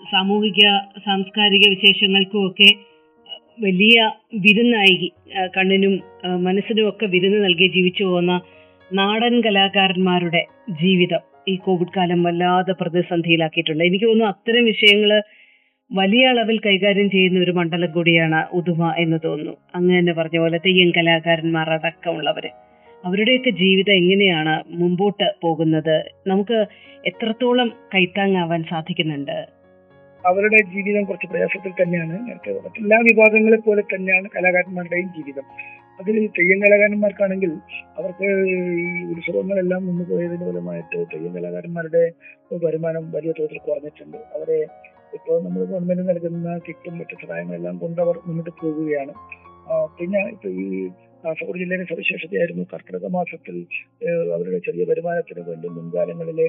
[0.00, 0.62] സാമൂഹിക
[1.06, 2.70] സാംസ്കാരിക വിശേഷങ്ങൾക്കും ഒക്കെ
[3.64, 3.96] വലിയ
[4.44, 4.94] വിരുന്നായി
[5.56, 5.94] കണ്ണിനും
[6.46, 8.34] മനസ്സിനും ഒക്കെ വിരുന്ന് നൽകി ജീവിച്ചു പോകുന്ന
[8.90, 10.42] നാടൻ കലാകാരന്മാരുടെ
[10.82, 13.82] ജീവിതം ഈ കോവിഡ് കാലം വല്ലാതെ പ്രതിസന്ധിയിലാക്കിയിട്ടുണ്ട്.
[13.84, 15.12] എനിക്ക് തോന്നുന്നു അത്തരം വിഷയങ്ങൾ
[15.90, 19.54] വലിയ അളവിൽ കൈകാര്യം ചെയ്യുന്ന ഒരു മണ്ഡലം കൂടിയാണ് ഉദുമ എന്ന് തോന്നുന്നു.
[19.76, 22.50] അങ്ങ് തന്നെ പറഞ്ഞ പോലെ തെയ്യം കലാകാരന്മാർ അടക്കമുള്ളവര്.
[23.04, 25.96] അവരുടെയൊക്കെ ജീവിതം എങ്ങനെയാണ് മുമ്പോട്ട് പോകുന്നത്?
[26.26, 26.66] നമുക്ക്
[27.06, 29.46] എത്രത്തോളം കൈത്താങ്ങാവാൻ സാധിക്കുന്നുണ്ട്?
[30.26, 32.26] അവരുടെ ജീവിതം കുറച്ച് പ്രയാസത്തിൽ തന്നെയാണ്.
[32.26, 32.52] നേരത്തെ.
[32.52, 35.42] മറ്റെല്ലാ വിഭാഗങ്ങളെ പോലെ തന്നെയാണ് കലാകാരന്മാരുടെയും ജീവിതം.
[36.00, 37.52] അതിൽ തെയ്യം കലാകാരന്മാർക്കാണെങ്കിൽ
[37.98, 38.54] അവർക്ക് ഈ
[39.12, 42.12] ഉത്സവങ്ങളെല്ലാം നിന്ന് പോയതിന്റെ ഫലമായിട്ട് തെയ്യം കലാകാരന്മാരുടെ
[42.66, 44.16] വരുമാനം വലിയ തോതിൽ കുറഞ്ഞിട്ടുണ്ട്.
[44.16, 44.66] അവരെ
[45.14, 49.14] ഇപ്പോൾ നമ്മൾ ഗവൺമെന്റ് നൽകുന്ന കിറ്റും മറ്റു സഹായങ്ങളെല്ലാം കൊണ്ട് അവർ മുന്നോട്ട് പോകുകയാണ്.
[49.98, 50.88] പിന്നെ ഇപ്പൊ ഈ
[51.24, 53.56] കാസർഗോഡ് ജില്ലയിലെ സവിശേഷതയായിരുന്നു കർക്കിടക മാസത്തിൽ
[54.34, 56.46] അവരുടെ ചെറിയ വരുമാനത്തിന് വേണ്ടി മുൻകാലങ്ങളിലെ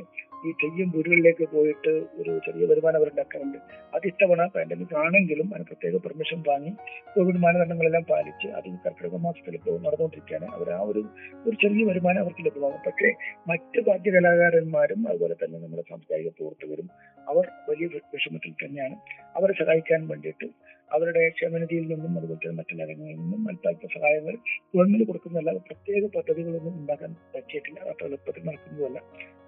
[0.47, 3.59] ഈ തെയ്യം വീടുകളിലേക്ക് പോയിട്ട് ഒരു ചെറിയ വരുമാനം അവരുണ്ടാക്കാറുണ്ട്
[3.95, 6.71] അത് ഇത്തവണ പാൻഡമിക് ആണെങ്കിലും അതിന് പ്രത്യേക പെർമിഷൻ വാങ്ങി
[7.13, 10.47] കോവിഡ് മാനദണ്ഡങ്ങളെല്ലാം പാലിച്ച് അത് ഈ കർക്കിടക മാസത്തിൽ ഇപ്പോൾ നടന്നുകൊണ്ടിരിക്കുകയാണ്.
[10.57, 11.03] അവർ ആ ഒരു
[11.47, 12.81] ഒരു ചെറിയ വരുമാനം അവർക്ക് ലഭ്യമാകും.
[12.87, 13.09] പക്ഷേ
[13.51, 16.89] മറ്റ് ഭാഗ്യ കലാകാരന്മാരും അതുപോലെ തന്നെ നമ്മുടെ സാംസ്കാരിക പ്രവർത്തകരും
[17.31, 18.95] അവർ വലിയ വിഷമത്തിൽ തന്നെയാണ്.
[19.37, 20.47] അവരെ സഹായിക്കാൻ വേണ്ടിയിട്ട്
[20.95, 24.35] അവരുടെ ക്ഷേമനിധിയിൽ നിന്നും അതുപോലെ തന്നെ മറ്റെല്ലാ രംഗങ്ങളിൽ നിന്നും അല്പാൽപ്പ സഹായങ്ങൾ
[24.73, 28.99] ഗവൺമെന്റ് കൊടുക്കുന്നതല്ലാതെ പ്രത്യേക പദ്ധതികളൊന്നും ഉണ്ടാക്കാൻ പറ്റിയിട്ടില്ല അത്ര എളുപ്പത്തിൽ നടക്കുന്നതല്ല.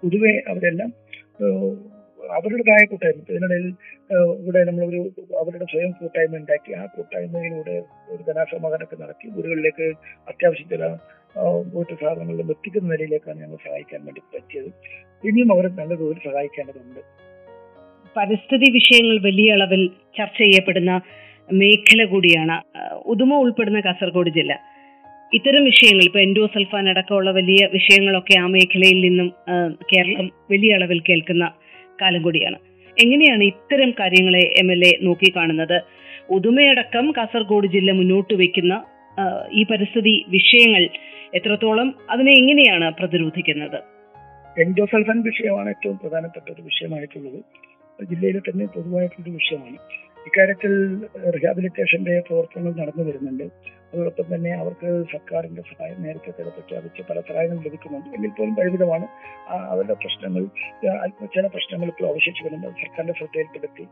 [0.02, 0.90] പൊതുവെ അവരെല്ലാം
[2.36, 3.66] അവരുടേതായ കൂട്ടായ്മ ഇതിനിടയിൽ
[4.42, 5.00] ഇവിടെ നമ്മളൊരു
[5.40, 7.74] അവരുടെ സ്വയം കൂട്ടായ്മ ഉണ്ടാക്കി ആ കൂട്ടായ്മയിലൂടെ
[8.12, 9.86] ഒരു ധനാസമാധാനമൊക്കെ നടത്തി വീടുകളിലേക്ക്
[10.32, 10.84] അത്യാവശ്യം ചില
[11.74, 14.70] വീട്ടു സാധനങ്ങളിലും എത്തിക്കുന്ന നിലയിലേക്കാണ് ഞങ്ങൾ സഹായിക്കാൻ വേണ്ടി പറ്റിയത്.
[15.28, 17.00] ഇനിയും അവരെ നല്ല തോതിൽ സഹായിക്കേണ്ടതുണ്ട്.
[18.16, 19.82] പരിസ്ഥിതി വിഷയങ്ങൾ വലിയ അളവിൽ
[20.18, 20.92] ചർച്ച ചെയ്യപ്പെടുന്ന
[21.52, 22.56] മേഖല കൂടിയാണ്.
[23.12, 24.52] ഉദുമ ഉൾപ്പെടുന്ന കാസർഗോഡ് ജില്ല.
[25.34, 29.32] ഇത്തരം വിഷയങ്ങൾ ഇപ്പൊ എൻഡോസൾഫാൻ അടക്കമുള്ള വലിയ വിഷയങ്ങളൊക്കെ ആ മേഖലയിൽ നിന്നും
[29.92, 31.46] കേരളം വലിയ അളവിൽ കേൾക്കുന്ന
[32.02, 32.58] കാലം കൂടിയാണ്.
[33.04, 35.78] എങ്ങനെയാണ് ഇത്തരം കാര്യങ്ങളെ എം എൽ എ നോക്കിക്കാണുന്നത്?
[36.30, 38.74] ഉദുമയടക്കം കാസർഗോഡ് ജില്ല മുന്നോട്ട് വയ്ക്കുന്ന
[39.52, 40.88] ഈ പരിസ്ഥിതി വിഷയങ്ങൾ
[41.34, 43.78] എത്രത്തോളം അതിനെ എങ്ങനെയാണ് പ്രതിരോധിക്കുന്നത്?
[44.60, 47.40] എൻഡോസൾഫാൻ വിഷയമാണ് ഏറ്റവും പ്രധാനപ്പെട്ട ഒരു വിഷയമായിട്ടുള്ളത്.
[48.10, 49.78] ജില്ലയിലെ തന്നെ പൊതുവായിട്ടുള്ള വിഷയമാണ്.
[50.26, 50.72] ഇക്കാര്യത്തിൽ
[51.36, 53.44] റിഹാബിലിറ്റേഷന്റെ പ്രവർത്തനങ്ങൾ നടന്നു വരുന്നുണ്ട്.
[53.90, 58.08] അതോടൊപ്പം തന്നെ അവർക്ക് സർക്കാരിന്റെ സഹായം നേരത്തെ തന്നെ പ്രഖ്യാപിച്ച് പല സഹായങ്ങളും ലഭിക്കുന്നുണ്ട്.
[58.16, 59.06] എങ്കിൽ പോലും പരിമിതമാണ്.
[59.72, 60.44] അവരുടെ പ്രശ്നങ്ങൾ
[61.34, 62.66] ചില പ്രശ്നങ്ങൾ ഇപ്പോൾ അവശേഷിക്കുന്നുണ്ട്.
[62.66, 63.84] വരുന്നത് സർക്കാരിന്റെ ശ്രദ്ധയിൽപ്പെടുത്തി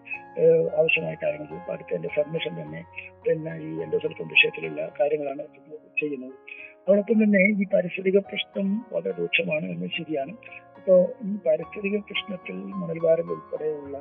[0.81, 2.81] ആവശ്യമായ കാര്യങ്ങൾ അടുത്തതിന്റെ സബ്മിഷൻ തന്നെ
[3.27, 5.45] പിന്നെ ഈ എൻഡോസൾഫാൻ വിഷയത്തിലുള്ള കാര്യങ്ങളാണ്
[6.01, 6.35] ചെയ്യുന്നത്.
[6.85, 10.33] അതോടൊപ്പം തന്നെ ഈ പാരിസ്ഥിതിക പ്രശ്നം വളരെ രൂക്ഷമാണ് എന്ന് ശരിയാണ്.
[10.79, 10.97] ഇപ്പോ
[11.29, 13.99] ഈ പാരിസ്ഥിതിക പ്രശ്നത്തിൽ മണൽവാരം ഉൾപ്പെടെയുള്ള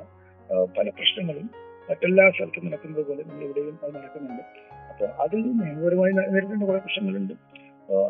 [0.77, 1.47] പല പ്രശ്നങ്ങളും
[1.89, 4.43] മറ്റെല്ലാ സ്ഥലത്തും നടക്കുന്നത് പോലെ നമ്മൾ ഇവിടെയും അത് നടക്കുന്നുണ്ട്.
[4.91, 7.33] അപ്പൊ അതിൽ നിയമപരമായി നേരിടേണ്ട കുറെ പ്രശ്നങ്ങളുണ്ട്.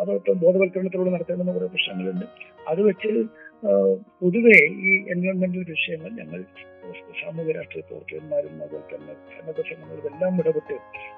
[0.01, 2.25] അതോടൊപ്പം ബോധവൽക്കരണത്തിലൂടെ നടത്തേണ്ടുന്ന കുറെ പ്രശ്നങ്ങളുണ്ട്.
[2.71, 3.11] അത് വെച്ച്
[4.21, 4.57] പൊതുവെ
[4.87, 6.39] ഈ എൻവയോൺമെന്റൽ വിഷയങ്ങൾ ഞങ്ങൾ
[7.19, 10.75] സാമൂഹ്യ രാഷ്ട്രീയ പ്രവർത്തകന്മാരും അതുപോലെ തന്നെ സന്നദ്ധ സംഘങ്ങളും എല്ലാം ഇടപെട്ട്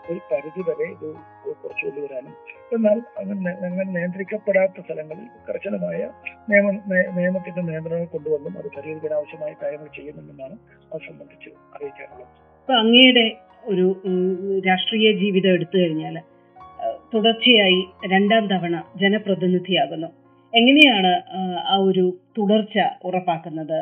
[0.09, 1.07] ഒരു പരിധി വരെ ഇത്
[1.61, 2.33] കുറച്ചു കൊണ്ടുവരാനും
[2.75, 5.99] എന്നാൽ അങ്ങനെ അങ്ങനെ നിയന്ത്രിക്കപ്പെടാത്ത സ്ഥലങ്ങളിൽ കർശനമായ
[6.51, 6.71] നിയമ
[7.19, 10.57] നിയമത്തിന്റെ നിയന്ത്രണങ്ങൾ കൊണ്ടുവന്നും അത് പരിഹരിക്കാൻ ആവശ്യമായ കാര്യങ്ങൾ ചെയ്യുന്നുണ്ടെന്നാണ്
[10.91, 12.31] അത് സംബന്ധിച്ച് അറിയിക്കാനുള്ളത്.
[12.67, 13.23] ഇപ്പൊ അങ്ങയുടെ
[13.63, 13.83] ഒരു
[14.67, 16.15] രാഷ്ട്രീയ ജീവിതം എടുത്തു കഴിഞ്ഞാൽ
[17.13, 17.81] തുടർച്ചയായി
[18.13, 20.09] രണ്ടാം തവണ ജനപ്രതിനിധിയാകുന്നു.
[20.53, 22.03] എങ്ങനെയാണ് ആ, ആ ഒരു
[22.37, 23.77] തുടർച്ച ഉറപ്പാക്കുന്നത്?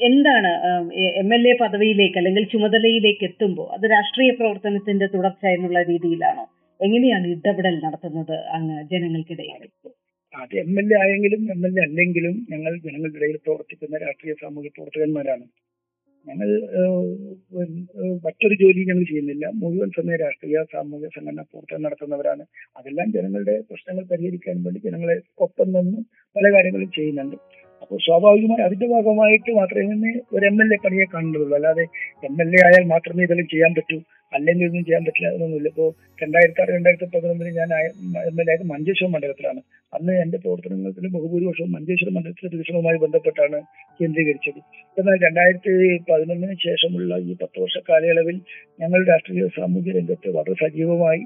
[0.00, 0.50] എന്താണ്
[1.22, 6.44] എം എൽ എ പദവിയിലേക്ക് അല്ലെങ്കിൽ ചുമതലയിലേക്ക് എത്തുമ്പോൾ അത് രാഷ്ട്രീയ പ്രവർത്തനത്തിന്റെ തുടർച്ച എന്നുള്ള രീതിയിലാണോ?
[6.80, 9.64] എങ്ങനെയാണ് ഇടപെടൽ നടത്തുന്നത് അങ്ങ് ജനങ്ങൾക്കിടയിൽ?
[10.34, 14.72] അത് എം എൽ എ ആയെങ്കിലും എം എൽ എ അല്ലെങ്കിലും ഞങ്ങൾ ജനങ്ങളുടെ ഇടയിൽ പ്രവർത്തിക്കുന്ന രാഷ്ട്രീയ സാമൂഹ്യ
[14.76, 15.46] പ്രവർത്തകന്മാരാണ്.
[16.26, 16.48] ഞങ്ങൾ
[18.24, 19.44] മറ്റൊരു ജോലി ഞങ്ങൾ ചെയ്യുന്നില്ല.
[19.60, 22.44] മുഴുവൻ സമയ രാഷ്ട്രീയ സാമൂഹ്യ സംഘടന പ്രവർത്തനം നടത്തുന്നവരാണ്.
[22.78, 26.00] അതെല്ലാം ജനങ്ങളുടെ പ്രശ്നങ്ങൾ പരിഹരിക്കാൻ വേണ്ടി ജനങ്ങളെ ഒപ്പം നിന്ന്
[26.36, 27.36] പല കാര്യങ്ങളും ചെയ്യുന്നുണ്ട്.
[27.82, 31.54] അപ്പോൾ സ്വാഭാവികമായി അതിന്റെ ഭാഗമായിട്ട് മാത്രമേ ഒരു എം എൽ എ പണിയെ കാണുന്നുള്ളൂ.
[31.58, 31.84] അല്ലാതെ
[32.28, 33.98] എം എൽ എ ആയാൽ മാത്രമേ ഇതെല്ലാം ചെയ്യാൻ പറ്റൂ.
[34.32, 35.68] അല്ലെങ്കിൽ ഒന്നും ചെയ്യാൻ പറ്റില്ല എന്നൊന്നുമില്ല.
[35.74, 35.88] ഇപ്പോൾ
[36.22, 37.70] രണ്ടായിരത്തി ആറ് രണ്ടായിരത്തി പതിനൊന്നിൽ ഞാൻ
[38.30, 39.60] എം എൽ എ ആയത് മഞ്ചേശ്വരം മണ്ഡലത്തിലാണ്.
[39.92, 43.60] അന്ന് എന്റെ പ്രവർത്തനങ്ങൾക്ക് ബഹുഭൂരിപക്ഷവും മഞ്ചേശ്വരം മണ്ഡലത്തിലെ വികസനവുമായി ബന്ധപ്പെട്ടാണ്
[44.00, 44.60] കേന്ദ്രീകരിച്ചത്.
[44.96, 45.74] എന്നാൽ രണ്ടായിരത്തി
[46.10, 48.38] പതിനൊന്നിന് ശേഷമുള്ള ഈ പത്ത് വർഷ കാലയളവിൽ
[48.82, 51.24] ഞങ്ങൾ രാഷ്ട്രീയ സാമൂഹ്യ രംഗത്ത് വളരെ സജീവമായി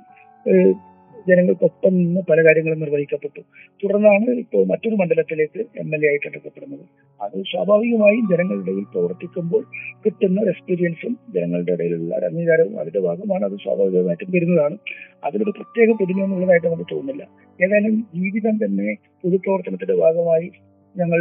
[1.28, 3.40] ജനങ്ങൾക്കൊപ്പം നിന്ന് പല കാര്യങ്ങളും നിർവഹിക്കപ്പെട്ടു.
[3.82, 6.84] തുടർന്നാണ് ഇപ്പോൾ മറ്റൊരു മണ്ഡലത്തിലേക്ക് എം എൽ എ ആയിട്ട് എടുക്കപ്പെടുന്നത്.
[7.20, 9.64] അത് സ്വാഭാവികമായും ജനങ്ങളുടെ ഇടയിൽ പ്രവർത്തിക്കുമ്പോൾ
[10.06, 13.44] കിട്ടുന്ന എക്സ്പീരിയൻസും ജനങ്ങളുടെ ഇടയിലുള്ള അംഗീകാരവും അതിന്റെ ഭാഗമാണ്.
[13.44, 14.78] അത് സ്വാഭാവികമായിട്ടും വരുന്നതാണ്.
[15.24, 17.28] അതിലൊരു പ്രത്യേക പുതുമ എന്നുള്ളതായിട്ട് നമുക്ക് തോന്നുന്നില്ല.
[17.60, 20.50] ഏതായാലും ജീവിതം തന്നെ പൊതുപ്രവർത്തനത്തിന്റെ ഭാഗമായി
[20.96, 21.20] ഞങ്ങൾ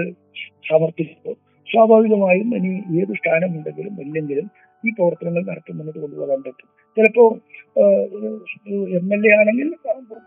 [0.69, 1.35] സമർപ്പിച്ചപ്പോൾ
[1.67, 4.51] സ്വാഭാവികമായും ഇനി ഏത് സ്ഥാനമുണ്ടെങ്കിലും ഇല്ലെങ്കിലും
[4.83, 7.23] ഈ പ്രവർത്തനങ്ങൾ നടത്തുമെന്നത് കൊണ്ടുപോകാൻ പറ്റും ചിലപ്പോ
[8.97, 9.69] എം എൽ എ ആണെങ്കിൽ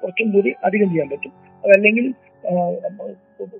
[0.00, 1.32] കുറച്ചും കൂടി അധികം ചെയ്യാൻ പറ്റും.
[1.64, 2.06] അതല്ലെങ്കിൽ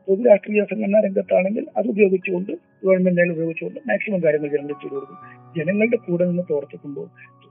[0.07, 2.53] പൊതു രാഷ്ട്രീയ സംഘടനാ രംഗത്താണെങ്കിൽ അത് ഉപയോഗിച്ചുകൊണ്ട്
[2.85, 5.19] ഗവൺമെന്റിനെ ഉപയോഗിച്ചുകൊണ്ട് മാക്സിമം കാര്യങ്ങൾ ജനങ്ങൾ ചെയ്തു കൊടുക്കും.
[5.57, 7.07] ജനങ്ങളുടെ കൂടെ നിന്ന് പ്രവർത്തിക്കുമ്പോൾ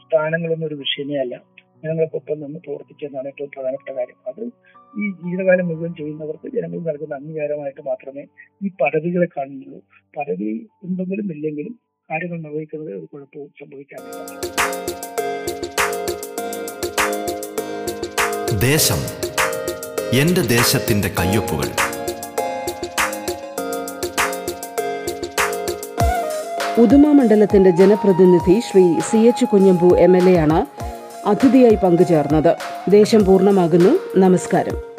[0.05, 1.35] സ്ഥാനങ്ങളൊന്നും ഒരു വിഷയമേ അല്ല.
[1.83, 4.17] ജനങ്ങൾക്കൊപ്പം നിന്ന് പ്രവർത്തിക്കുക എന്നാണ് ഏറ്റവും പ്രധാനപ്പെട്ട കാര്യം.
[4.29, 4.41] അത്
[5.01, 8.23] ഈ ജീവിതകാലം മുഴുവൻ ചെയ്യുന്നവർക്ക് ജനങ്ങൾ നൽകുന്ന അംഗീകാരമായിട്ട് മാത്രമേ
[8.65, 9.81] ഈ പദവികളെ കാണുന്നുള്ളൂ.
[10.17, 10.51] പദവി
[10.87, 11.75] ഉണ്ടെങ്കിലും ഇല്ലെങ്കിലും
[12.09, 15.04] കാര്യങ്ങൾ നിർവഹിക്കുന്നത് ഒരു കുഴപ്പവും സംഭവിക്കാറില്ല.
[18.59, 18.97] ദേശം.
[20.13, 21.65] എന്റെ ദേശത്തിന്റെ കയ്യൊപ്പുകൾ.
[26.81, 30.65] ഉദുമ മണ്ഡലത്തിന്റെ ജനപ്രതിനിധി Shri C H Kunhambu M L A ആണ്
[31.25, 32.55] അതിഥിയായി പങ്കുചേർന്നത്.
[32.89, 34.19] ദേശം പൂർണമാകുന്നു.
[34.19, 34.94] നമസ്കാരം.